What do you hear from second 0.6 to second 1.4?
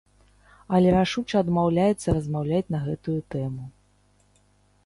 Але рашуча